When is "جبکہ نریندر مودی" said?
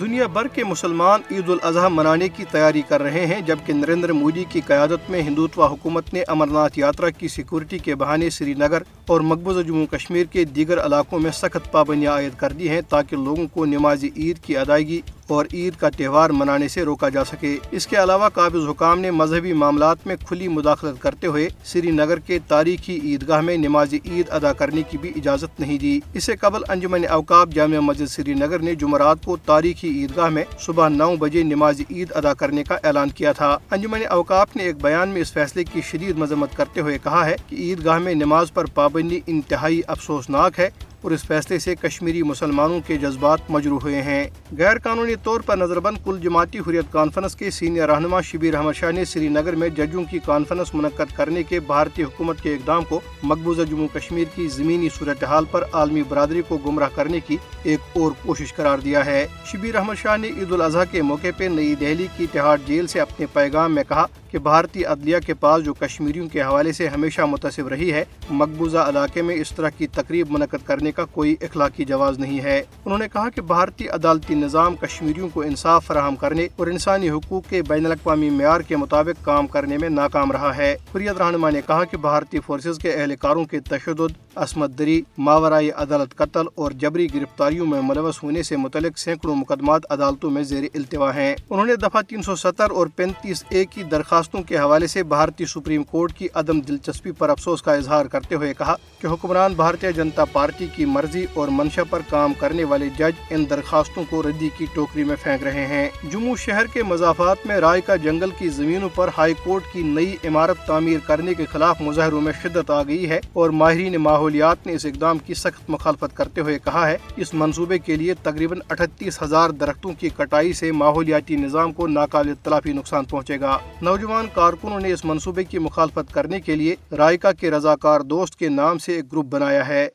3.46-4.44